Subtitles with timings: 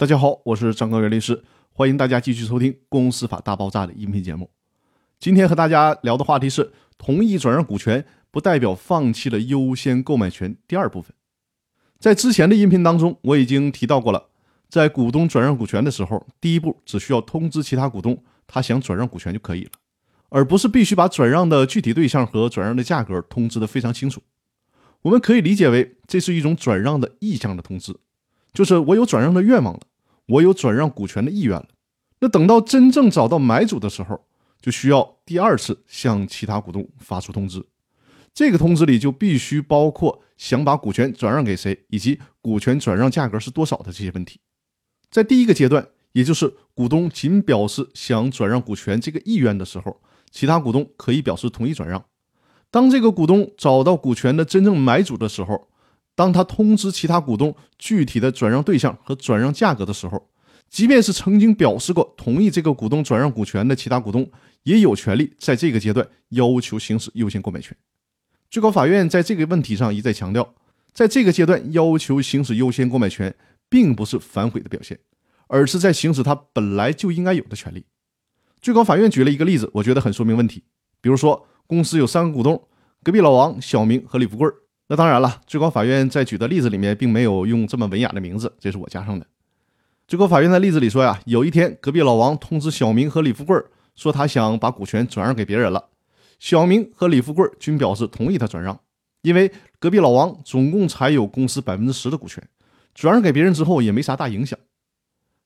[0.00, 1.44] 大家好，我是张高原律师，
[1.74, 4.48] 欢迎大家继续收听《公司法大爆炸》的音频节目。
[5.18, 10.56] 今天和大家聊的话题是：同意转让股权不代表放弃了优先购买权。
[10.66, 11.12] 第二部分，
[11.98, 14.30] 在之前的音频当中，我已经提到过了。
[14.70, 19.72] 在股东转让股权的时候，第一步只需要通知其他股东他想转让股权就可以了，
[20.30, 24.22] 而不是必须把转让的具体对象和转让的价格通知的非常清楚。
[25.02, 27.94] 我们可以理解为这是一种转让的意向的通知，
[28.52, 29.80] 就是我有转让的愿望了。
[30.26, 31.66] 我有转让股权的意愿了，
[32.20, 34.26] 那等到真正找到买主的时候，
[34.60, 37.66] 就需要第二次向其他股东发出通知。
[38.32, 44.38] 这个通知里就必须包括想把股权转让给谁，以及股权转让价格是多少的这些问题。
[45.10, 52.04] 在第一个阶段，也就是股东仅表示想转让股权这个意愿的时候，其他股东可以表示同意转让。
[52.70, 55.66] 当这个股东找到股权的真正买主的时候，
[56.20, 60.28] 当他通知其他股东具体的转让对象和转让价格的时候，
[60.68, 64.30] 即便是曾经表示过同意这个股东转让股权的其他股东，
[64.64, 67.74] 也有权利在这个阶段要求行使优先购买权。
[68.50, 70.54] 最高法院在这个问题上一再强调，
[70.92, 73.34] 在这个阶段要求行使优先购买权，
[73.70, 74.98] 并不是反悔的表现，
[75.46, 77.86] 而是在行使他本来就应该有的权利。
[78.60, 80.64] 最高法院举了一个例子，我觉得很说明问题。
[81.00, 82.68] 比如说，公司有三个股东：
[83.02, 84.46] 隔壁老王、小明和李富贵。
[84.90, 89.24] 那当然了，最高法院在举的例子里面并没有用这么文雅的名字，这是我加上的。
[90.08, 93.56] 最高法院在例子里说呀，有一天隔壁老王通知小明和李富贵
[93.94, 95.90] 说他想把股权转让给别人了，
[96.40, 98.80] 小明和李富贵均表示同意他转让，
[99.22, 102.42] 因为隔壁老王总共才有公司百分之十的股权，
[102.92, 104.58] 转让给别人之后也没啥大影响。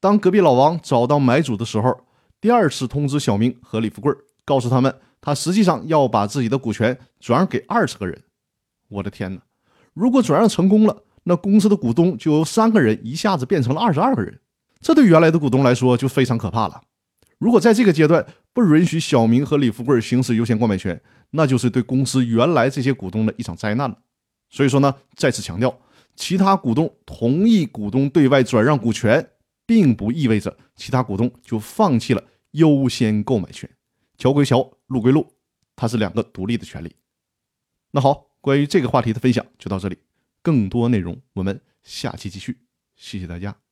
[0.00, 1.96] 当隔壁老王找到买主的时候，
[2.40, 4.12] 第二次通知小明和李富贵，
[4.44, 8.20] 告诉他们他实际上要把自己的股权转让给二十个人。
[8.88, 9.42] 我的天哪！
[9.94, 14.40] 如果转让成功了，那公司的股东就由三个人一下子变成了二十二个人，
[14.80, 16.80] 这对原来的股东来说就非常可怕了。
[17.38, 21.00] 如果在这个阶段不允许小明和李富贵行使优先购买权，
[21.30, 23.98] 那就是对公司原来这些股东的一场灾难了。
[24.50, 25.78] 所以说呢，再次强调，
[26.16, 29.28] 其他股东同意股东对外转让股权，
[29.66, 32.22] 并不意味着其他股东就放弃了
[32.52, 33.68] 优先购买权。
[34.16, 35.30] 桥归桥，路归路，
[35.76, 36.94] 它是两个独立的权利。
[37.90, 38.27] 那好。
[38.40, 39.98] 关于这个话题的分享就到这里，
[40.42, 42.58] 更多内容我们下期继续，
[42.96, 43.67] 谢谢大家。